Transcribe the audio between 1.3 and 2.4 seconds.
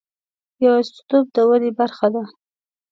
د ودې برخه ده.